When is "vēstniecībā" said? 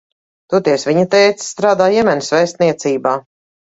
2.39-3.19